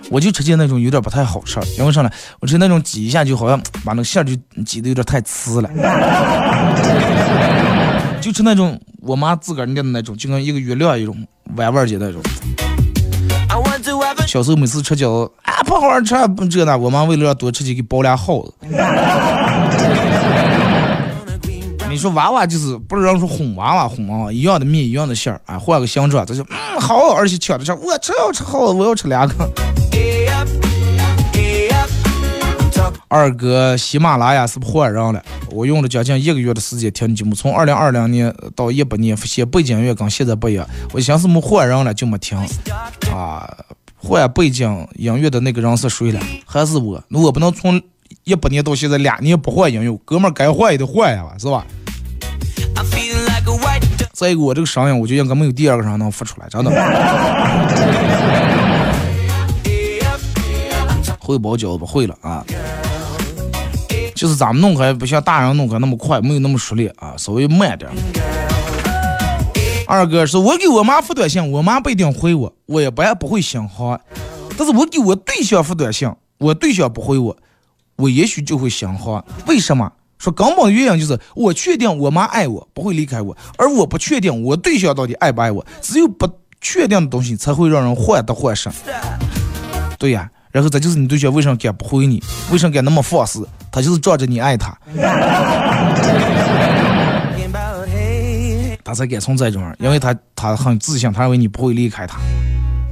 [0.10, 2.10] 我就吃见那种有点不太好吃，因为啥呢？
[2.40, 4.34] 我吃那种挤一下就好像把那个馅就
[4.64, 5.70] 挤得有点太呲了。
[8.20, 11.16] 就吃那种我妈自个儿捏的那种，就跟一个月亮一种
[11.58, 12.20] 弯弯的那种。
[14.28, 18.54] 小时候每次吃饺子啊，不好吃，不这那，我妈为了让多吃几，给包俩耗子。
[21.90, 29.50] 你说娃娃就是不是让说哄娃娃哄啊，一样的面一样的馅儿啊，换个形状，这就嗯好，而且抢着吃，我吃要吃耗子，我要吃两个。
[33.08, 35.24] 二哥，喜马拉雅是不是换人了？
[35.50, 40.68] 我用了将近一个月的时间听你节目，从二零二零年到一八年，现背景音乐跟现在不一样。
[40.92, 42.38] 我寻思没换人了就没听
[43.13, 43.50] 啊，
[44.08, 46.22] 换背景音乐的那个人是谁了？
[46.46, 47.04] 还是我？
[47.10, 47.82] 那我不能从
[48.24, 51.67] 一八年到现在两年不换音乐，哥们儿该换也得换呀，是吧？
[54.13, 56.72] 再一个，我这个声音，我就应该没有第二个人能发出来，真的。
[61.20, 62.46] 会包饺子不会了啊，
[64.15, 67.91] 就是咱们弄开不像大人弄开那么快，没有那么熟练啊，稍微慢点。
[69.88, 74.00] 二哥是我给我妈发短信，我妈不一定回我，我也不爱不会想哈。
[74.58, 77.36] 但是我给我对象发短信，我对象不回我，
[77.95, 79.23] 我也许就会想哈。
[79.47, 79.89] 为什么？
[80.19, 85.65] 说根本原因就是我确定我妈爱我，不会离开我，而我不确定我对象到底爱不爱我。
[85.82, 86.28] 只有不
[86.60, 88.69] 确定的东西才会让人患得患失。
[89.97, 92.21] 对呀，然后这就是你对象为什么敢不回你，
[92.52, 93.47] 为什么敢那么放肆？
[93.71, 94.76] 他就是仗着你爱他，
[98.88, 102.17] 他才敢从这种，因为他他很自信，他认为你不会离开他，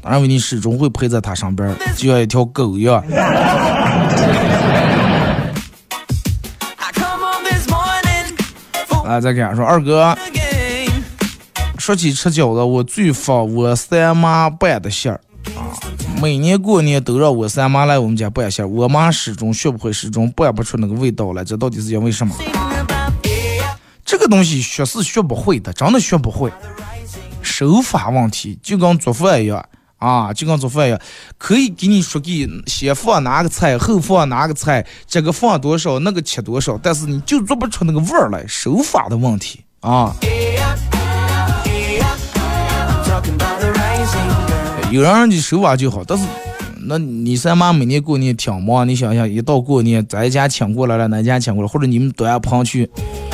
[0.04, 3.02] 他认为你始终会陪在他身边， 就像一条狗一样。
[9.08, 10.14] 啊，再给俺说，二哥，
[11.78, 15.22] 说起吃饺子，我最烦我三妈拌的馅儿
[15.56, 15.72] 啊，
[16.22, 22.36] 每年过年都让我三妈来我们家拌馅儿，我妈始终学不会，始终拌不出那个味道来，这到底是因为什么？
[24.06, 26.52] 这个东西学是学不会的，真的学不会，
[27.42, 29.66] 手法问题，就跟做饭一样。
[29.98, 31.02] 啊，就跟做饭一样，
[31.38, 40.14] 可以给你说给先放哪个菜，后放哪个菜，这个放多少，那个切多少，但是你就做不出那个味儿来，手法的问题啊。
[44.92, 46.24] 有人的手法就好，但是
[46.88, 52.90] 那你三妈每年过年挺忙，你想想，一到过年咱家请过来了，哪家请过来，或者你们端盘去，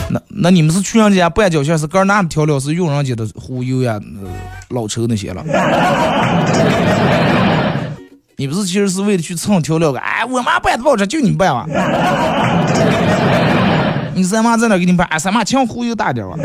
[0.10, 4.00] 那那你们是去人家拌饺馅是搁哪调料是用人家的忽悠呀？
[4.70, 5.44] 老抽那些了，
[8.38, 9.94] 你不是其实是为了去蹭调料？
[9.96, 11.66] 哎，我妈拌的不好吃，就你拌吧。
[14.16, 16.38] 你三妈在那给你拌，哎，三妈强忽悠大点吧。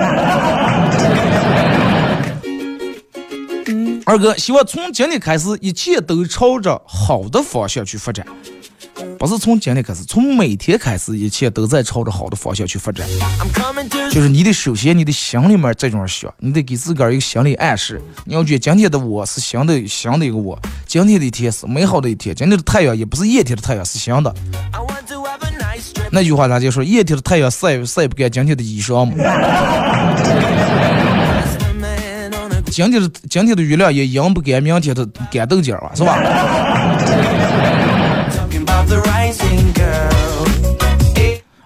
[4.09, 8.25] 二哥，希望从今天开始，一切都朝着好的方向去发展。
[9.19, 13.05] 不是从今天开始，从每天开始，一切都在朝着好的方向去发展。
[14.13, 18.01] 就是你得首先，你的心里面这种想，你得给自个儿一个心理暗示。
[18.25, 22.33] 你要觉得今天的我是新的，新的一个我，今天的一天是美好的一天。
[22.33, 24.33] 今天的太阳也不是夜天的太阳，是新的。
[26.13, 26.85] 那句话咱就说？
[26.85, 29.17] 夜天的太阳晒晒不干今天的衣裳嘛。
[32.77, 36.13] 今天的今天的月亮也阴不干明天的干豆角啊，是吧？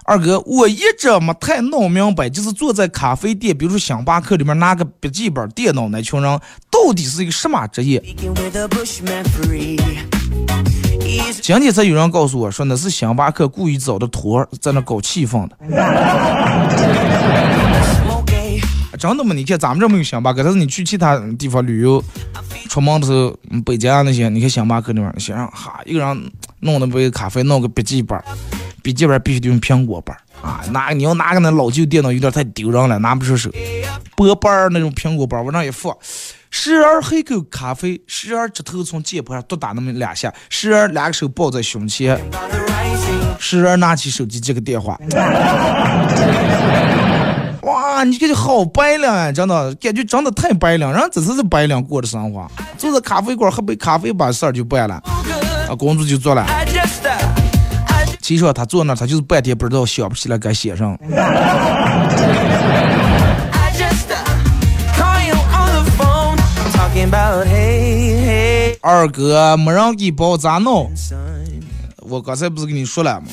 [0.05, 6.39] 二哥，我一直没太弄明白，就是坐在咖啡店，比如说星巴克里面拿个笔记本电脑那群人，
[6.71, 8.01] 到底是一个什么职业？
[11.41, 15.57] 今天才有人告诉我说，那是星巴克故意找的托，在那搞气氛的。
[18.97, 19.33] 真的吗？
[19.33, 22.03] 你看咱们这没有星巴克，但是你去其他地方旅游，
[22.69, 28.19] 出门的时候，北京啊那些，你看星巴克那边，先让哈一个人弄那杯咖啡，弄个笔记本，
[28.83, 33.49] 笔记本必须得用苹果本啊，拿你要拿个那老旧电脑有点太丢人了，拿不出手。
[34.15, 35.95] 薄板那种苹果本往上一放，
[36.49, 42.19] 时而喝口咖啡，时而指头从键盘上多打那么两下，时而两个手抱在胸前，
[43.39, 44.99] 时而拿起手机接个电话。
[48.03, 49.31] 你感觉好白领啊！
[49.31, 54.95] 真的，感觉真的太白领，人这次是白领过的生活，坐在咖啡馆喝杯咖啡，把事儿就办了，
[55.69, 56.45] 啊，工作就做了。
[58.21, 60.97] 其实他坐那，他就是半天不知道想不起来该写上。
[68.81, 70.91] 二哥，没人给包咋弄？
[71.97, 73.27] 我刚才不是跟你说了吗？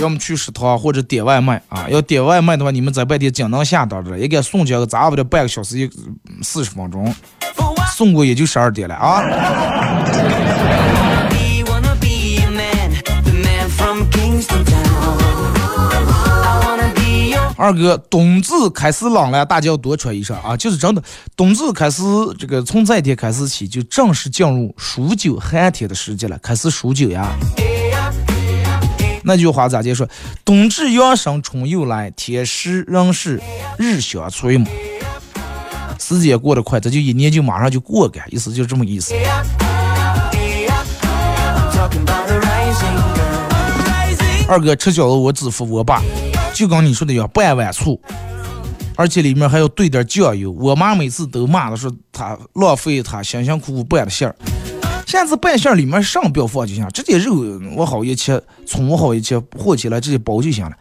[0.00, 1.88] 要么去食堂或者点外卖啊。
[1.88, 5.90] 要点外卖的话，你们在外地经能下单的，也给送交个咋不得半个小时一
[6.42, 7.14] 四十分钟，
[7.94, 9.22] 送过也就十二点了啊。
[17.60, 20.56] 二哥，冬至开始冷了，大家要多穿衣裳啊！
[20.56, 21.02] 就是真的，
[21.34, 22.04] 冬至开始，
[22.38, 27.28] 这个从这一天开始起，就正式进入数九寒天的时节了，开始数九呀。
[29.28, 30.08] 那句话咋解说？
[30.42, 33.38] 冬至阳生春又来，天时人事
[33.76, 34.66] 日相催嘛。
[35.98, 39.12] 时间过得快，这就一年就马上就过干，意思就这么意思。
[44.48, 46.00] 二哥吃饺子我只服我爸，
[46.54, 48.00] 就跟你说的一样，半碗醋，
[48.96, 50.50] 而且里面还要兑点酱油。
[50.52, 54.34] 我妈每次都骂的说他浪费他辛辛苦苦拌的馅儿。
[55.08, 60.72] 下次拌馅里面上不要放就行，直接肉我好一切，葱我好一切，和起来直接包就行了。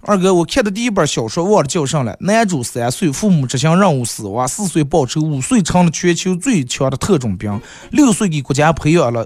[0.00, 2.16] 二哥，我看的第一本小说忘了叫上了。
[2.18, 7.60] 男主三岁，父母执行任务死亡；四岁报仇，五岁成了全球最强的特种兵，
[7.92, 9.24] 六岁给国家培养了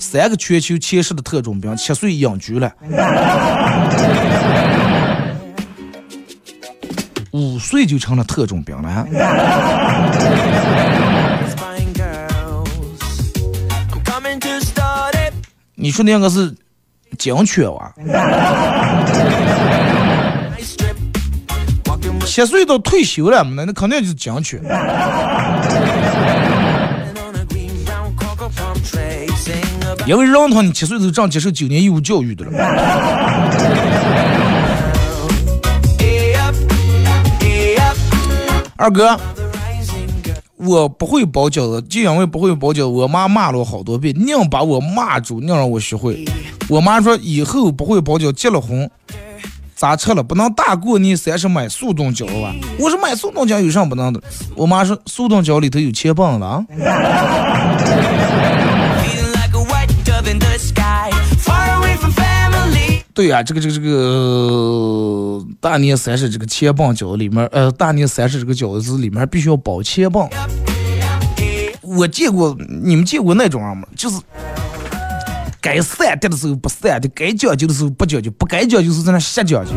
[0.00, 2.72] 三个全球前十的特种兵，七岁隐居了。
[7.30, 9.06] 五岁就成了特种兵了。
[15.74, 16.54] 你说那个是
[17.18, 17.92] 警犬哇？
[22.26, 24.60] 七岁都退休了，那那肯定就是警犬。
[30.06, 32.52] 因为让他你七岁都正接受九年义务教育的了。
[38.76, 39.18] 二哥，
[40.66, 46.24] 我不会包饺子，就因为不会包饺子，我妈骂了我好多遍，硬把我骂住，硬让我学会。
[46.68, 48.90] 我妈说以后不会包饺，结了婚
[49.76, 50.22] 咋吃了？
[50.22, 52.54] 不能大过年三十买速冻饺子吧？
[52.78, 54.20] 我说买速冻饺有啥不能的？
[54.56, 56.64] 我妈说速冻饺里头有切棒了啊。
[63.16, 70.28] 对呀，这个这个这个大年三十这个切棒饺子里面，呃，大年三十这个饺子里面必须要包切棒。
[71.80, 73.88] 我见过，你们见过那种吗？
[73.96, 74.20] 就是
[75.62, 79.72] 该散的的时候不散的，该讲究的时候不讲究，不该讲究是在那瞎讲究。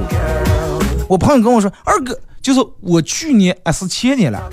[1.08, 4.52] 我朋友跟我说，二哥，就是我去年啊是前年了，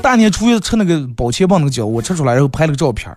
[0.00, 3.14] 大年初一吃那个包切棒那个饺，我吃出来然后拍了个照片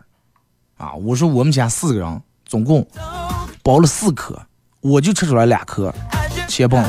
[0.75, 2.85] 啊，我说我们家四个人总共
[3.63, 4.37] 包了四颗。
[4.81, 5.93] 我就吃出来两颗
[6.47, 6.83] 切棒，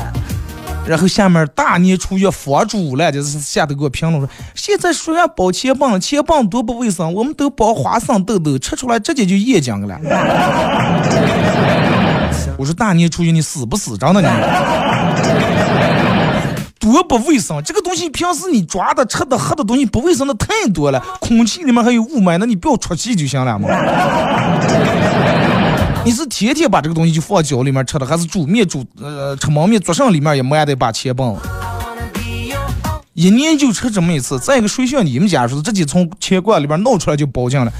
[0.85, 9.97] 然后下面大年初一佛主了，就是下头给我评论说，现在说要包切棒，切棒多不卫生，我们都包花生豆豆，吃出来直接就咽浆了。
[12.57, 13.97] 我说大年初一你死不死？
[13.97, 14.27] 真的你，
[16.79, 17.61] 多不卫生！
[17.63, 23.69] 这个东西平时你抓的、吃的、喝的东西不卫生的太多了，空气里面还有雾霾，那你不要出气就行了嘛。
[26.05, 31.37] 你是天天把这个东西就放饺里面吃的，还是煮面煮呃吃焖面做上里面也没得把切棒？
[33.13, 34.37] 一年就吃这么一次。
[34.39, 37.71] 再一个，谁像你们家似的，直接从钱罐里边弄出来就包进了，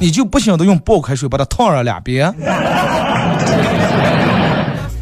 [0.00, 2.34] 你就不晓得用爆开水把它烫上两遍？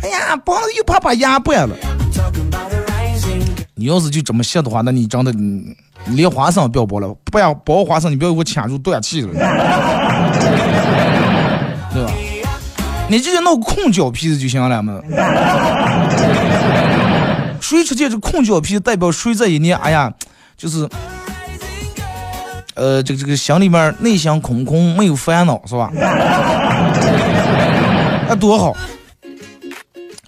[0.03, 1.75] 哎呀，包了又怕把牙掰了。
[3.75, 5.33] 你要是就这么想的话，那你真的
[6.15, 9.33] 连花生不要包了，不要包花生，你不要给我牵住断气了，
[13.11, 15.03] 你直接弄个空脚皮子就行了嘛。
[17.61, 20.15] 谁吃见这空脚皮代表谁这一年，哎呀，
[20.57, 20.89] 就是，
[22.75, 25.91] 呃，这个这个心里面内心空空，没有烦恼，是吧？
[28.29, 28.77] 那多好！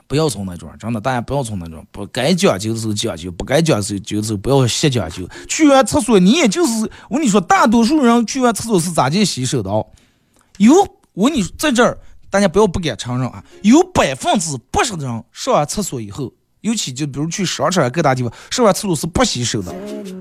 [0.08, 5.28] 不要从那种，真的，大家不要从那种，不该讲究的时候讲究，不该讲究的时候不要瞎讲究。
[5.48, 9.80] 去完厕所，你也就是我跟你说，大多数人去完厕所是咋进洗手的啊？
[10.58, 10.74] 有，
[11.12, 11.96] 我跟你说，在这儿。
[12.32, 13.44] 大家不要不敢承认啊！
[13.60, 19.70] 有百分之八十的人上完厕所以后，尤其就比如去商场啊各大地方上完厕所是不洗手的。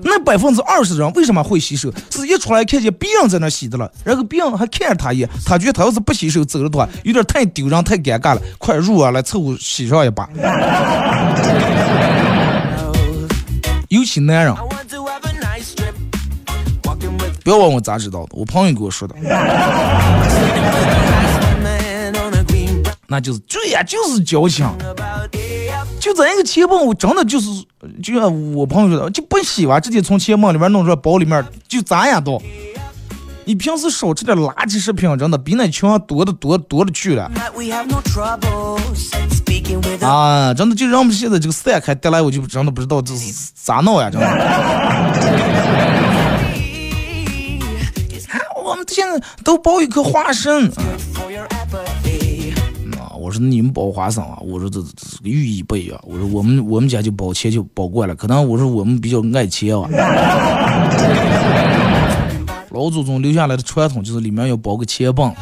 [0.04, 1.90] 那百分之二十的人为什么会洗手？
[2.10, 8.42] 是一出来看见别人在那洗的了，然后别人还看着他一眼，他觉得他要是不洗手走了的话，有点太丢人、太尴尬了。
[8.58, 10.28] 快入啊，来凑合洗上一把。
[13.88, 14.54] 尤其男人，
[17.42, 19.14] 不要问我咋知道的，我朋友给我说的。
[23.12, 24.66] 那就是对呀，就是矫情。
[26.00, 27.46] 就这一个钱包，我真的就是，
[28.02, 32.40] 就像我朋友说的，就不喜欢直接从钱包里面弄出来，包里面就咋样都。
[33.44, 37.30] 你平时少吃点垃圾食品，真的比那穷多的多多了去了。
[40.00, 44.26] 啊，真的就让我们现在这个散开带来，我就真的不知道这是咋闹呀，真的。
[48.64, 50.72] 我们现在都包一颗花生。
[53.22, 54.36] 我说你们包花生啊？
[54.40, 55.96] 我说这这个寓意不一样。
[56.02, 59.88] 我说我们我们家就包钱就包惯了，可能我说我们比较爱钱啊。
[62.70, 65.32] 老祖宗留下来的传统就是里面要包个钱棒，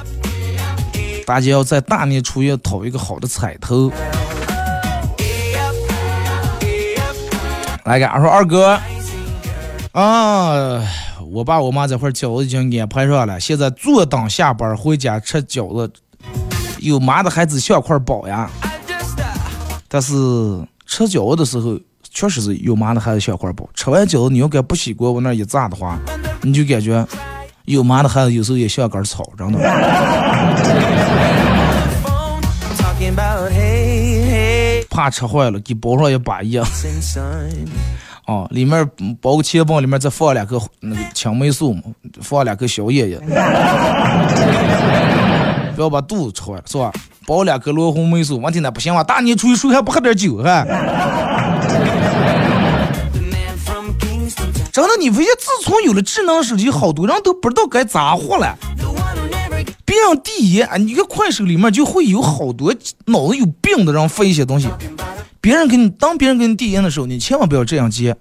[1.24, 3.90] 大家要在大年初一讨一个好的彩头。
[7.86, 8.78] 来个，俺说二哥
[9.92, 10.82] 啊，
[11.32, 15.90] 我爸我妈这会儿饺子已经安排上了，现在坐等下班回家吃饺子。
[16.80, 18.50] 有妈的孩子像块宝呀。
[19.88, 20.14] 但是
[20.86, 21.78] 吃饺子的时候，
[22.10, 23.68] 确实是有妈的孩子像块宝。
[23.74, 25.98] 吃完饺子，你要敢不洗锅往那一炸的话，
[26.42, 27.06] 你就感觉
[27.64, 29.58] 有妈的孩子有时候也像根草，真的。
[34.90, 36.62] 怕吃坏了，给包上一把盐。
[36.64, 37.66] sunshine.
[38.26, 41.82] 啊， 里面嗯包个切棒，里面再放两颗那个青霉素嘛，
[42.20, 43.18] 放两颗小叶叶，
[45.80, 46.92] 不要把肚子吃坏了，是吧？
[47.26, 50.62] 包两颗罗红霉素，问题呢不行啊，大年初一谁还不喝点酒哈？
[54.70, 58.54] 真的，你发现自从有了智能手机，好多人都不知道该咋活了。
[59.86, 62.74] 别人第一，啊，你看快手里面就会有好多
[63.06, 64.68] 脑子有病的人发一些东西。
[65.40, 68.14] 别人给你当别人给你递烟的时候，你千万不要这样接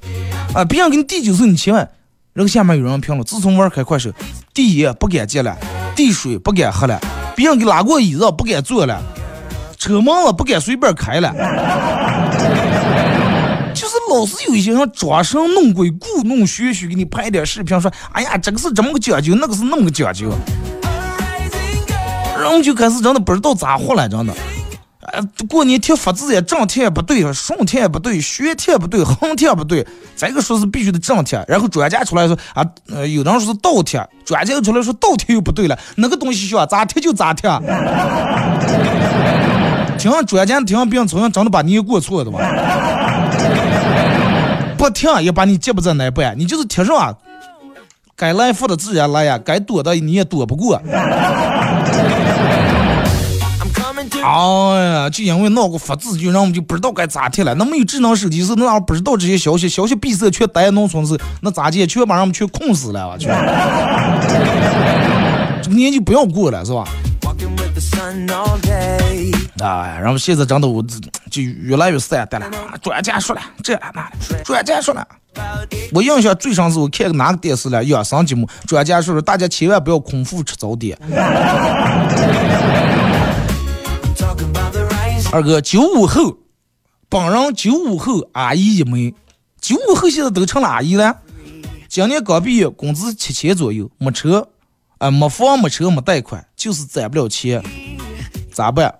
[0.53, 0.63] 啊！
[0.63, 1.89] 别人给你递酒的时候，你千万，
[2.33, 4.11] 然后下面有人评论：自从玩开快手，
[4.53, 5.57] 地也不敢接了，
[5.95, 6.99] 地水不敢喝了，
[7.35, 9.01] 别人给拉过椅子不敢坐了，
[9.77, 11.33] 车门子不敢随便开了。
[13.73, 20.29] 就是老是有一些人装神弄鬼、故弄玄虚，给你拍点视频，说：“哎呀，这个是这么个讲究，那个是那么个讲究。”
[20.81, 22.41] rising girl.
[22.41, 24.33] 然后就开始真的不知道咋活了，真的。
[25.13, 29.85] 呃，过年贴福字也正贴不对，顺贴不对，虚贴不对，横贴不对，
[30.15, 37.49] 再个说是必须得正贴，然后专家出来说啊，呃，有的人说是倒贴，专家出来说倒贴又不对了，那个东西需要咋贴就咋贴。
[39.97, 42.39] 听专家，听上别人从真的把你过错的吧？
[44.77, 47.17] 不听也把你接不在那半，你就是贴上，
[48.15, 50.81] 该来福的自然来呀，该躲的你也躲不过。
[54.23, 57.53] 哎呀，就因为闹个法字，就让我们就不知道该咋贴了。
[57.55, 61.85] 那没有智能手机是那样不知道这些消息，消息闭塞全待农村是那咋接？
[61.87, 63.27] 全把人们全困死了，我 去！
[65.61, 66.83] 这个年就不要过了，是吧.
[69.61, 70.83] 哎，然后现在真的我
[71.29, 72.47] 就越来越散淡了。
[72.47, 74.09] 啊专家说了这了那了，
[74.43, 75.05] 专家说了。
[75.91, 80.97] 我印象最深是我看个哪个电视了养生节目，专家说了大家千万不要空腹吃早点。
[85.31, 86.39] 二哥，九五后，
[87.07, 89.13] 本人九五后阿姨一枚，
[89.61, 91.15] 九五后现在都成了阿姨了。
[91.87, 94.49] 今年刚毕业，工资七千左右，没车，
[94.97, 97.63] 啊、没房没车没贷款，就是攒不了钱，
[98.51, 98.91] 咋办？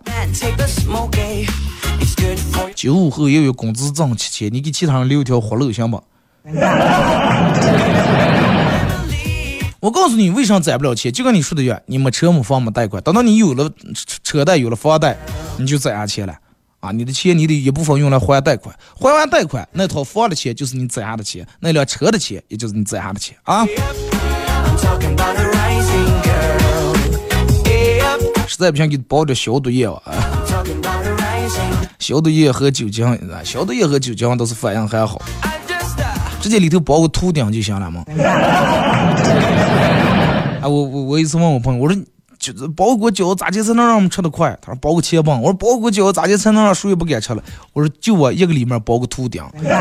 [2.76, 6.04] 九五后也有工资挣七千，你给其他人留条活路行不？
[9.82, 11.10] 我告诉你，为啥攒不了钱？
[11.10, 13.72] 就跟你说的一样，你没车没房没贷款，等到你有了
[14.24, 15.18] 车贷有了房贷，
[15.58, 16.36] 你就攒下钱了
[16.82, 16.92] 啊！
[16.92, 23.66] 你的钱你得一部分用来还贷款，还完贷款，那套房的钱就是你攒下的钱，那辆车的钱也就是你攒下的钱啊！
[28.48, 30.02] 实在不行给你包点消毒液啊！
[32.00, 35.22] 消毒液和酒精，消毒液和酒精都是反应还好，
[36.42, 38.04] 直接里头包个秃顶就行了嘛。
[40.62, 42.02] 啊，我我我一次问我朋友，我说
[42.38, 44.58] 就是包个饺子咋地才能让我们吃得快？
[44.62, 45.42] 他说包个切棒。
[45.42, 47.44] 我说包个饺子咋地才能让谁也不敢吃了？
[47.74, 49.44] 我说就我一个里面包个秃顶。
[49.64, 49.74] yeah,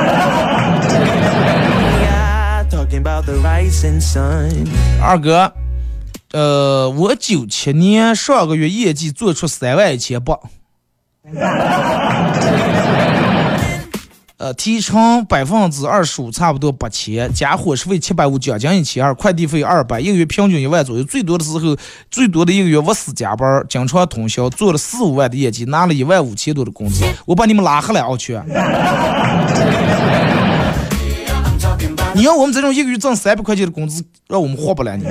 [2.68, 4.68] talking about the rising sun.
[5.00, 5.52] 二哥，
[6.32, 10.38] 呃，我九七年上个月业绩做出三万一千八，
[14.38, 21.02] 呃，提成百分之二十五，差不多八千，加伙食费七百五，奖金一千二，快递费二百，一个月平均一万左右。
[21.02, 21.76] 最多的时候，
[22.08, 27.04] 最多的一个月我死加班，经常通宵，做了四五万的业绩，拿了一万五千多的工资。
[27.26, 28.38] 我把你们拉黑了，我去
[32.14, 35.04] 你要我们这种一个月挣三百块钱的工资，让我们活不了你。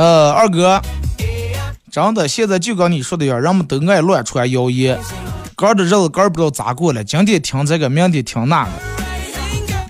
[0.00, 0.80] 呃，二哥，
[1.92, 4.98] 真的，现在就跟你说的一样，人们都爱乱传谣言，
[5.54, 8.70] 哥的日子哥不知道咋过了，今天听这个，明天听那个，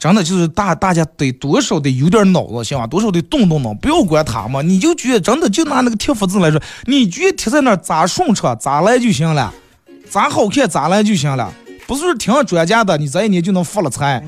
[0.00, 2.88] 真的就是大大家得多少得有点脑子，行吧？
[2.88, 4.60] 多少得动动脑，不要管他嘛。
[4.62, 9.54] 你就觉得真的就拿那个贴福字来说，你觉得贴在那咋顺畅咋来就行了，
[10.08, 11.54] 咋好看咋来就行了，
[11.86, 14.20] 不是听专家的，你这一年就能发了财。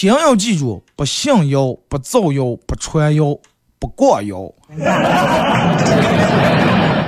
[0.00, 3.36] 千万要记住，不信谣，不造谣，不传谣，
[3.80, 4.48] 不挂谣。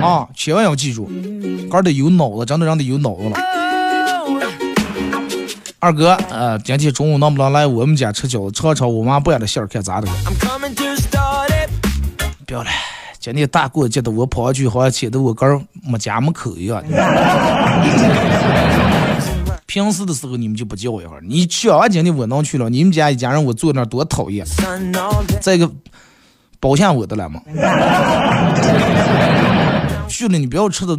[0.01, 1.09] 啊，千万要记住，
[1.69, 3.37] 哥得有脑子，真的让得有脑子了。
[5.79, 10.09] 二哥，呃，今天中午能不能来我们家吃饺子，尝尝我妈拌的馅儿，看咋的.
[12.45, 12.69] 不要了，
[13.19, 16.83] 今天大过节的，我跑上去好像显得我哥儿没家没口一样。
[19.71, 24.45] 平时的时候你们就不叫我一会儿，你去完今天我能去了，你们家一家人我坐那多讨厌。
[25.39, 25.71] 再一个，
[26.59, 27.41] 包下我的了吗？
[30.09, 30.97] 去了你不要吃的，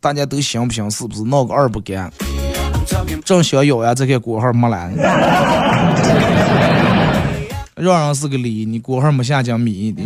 [0.00, 0.88] 大家都行不行？
[0.88, 2.08] 是不是闹个二不干？
[3.24, 4.92] 正想咬呀，这个锅号没来，
[7.74, 10.04] 让人是个礼，你锅号没下降米的。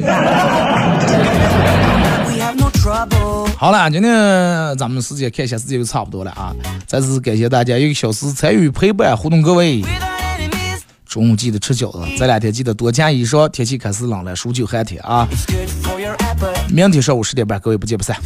[3.58, 4.12] 好了，今天
[4.78, 6.54] 咱们时间看一下时间就差不多了啊！
[6.86, 9.82] 再次感谢大家一个小时参与陪伴互动，各位。
[11.04, 15.26] 中午记得吃饺子，这两天记得多加衣裳，天气开始冷了，数九寒天啊！
[16.68, 18.16] 明天上午十点半，各位不见不散。